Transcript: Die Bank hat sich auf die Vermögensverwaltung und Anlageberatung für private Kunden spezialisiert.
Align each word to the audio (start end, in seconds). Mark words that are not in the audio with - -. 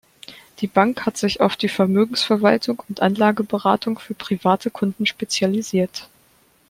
Die 0.61 0.65
Bank 0.67 1.05
hat 1.05 1.15
sich 1.17 1.41
auf 1.41 1.55
die 1.55 1.69
Vermögensverwaltung 1.69 2.81
und 2.89 3.03
Anlageberatung 3.03 3.99
für 3.99 4.15
private 4.15 4.71
Kunden 4.71 5.05
spezialisiert. 5.05 6.09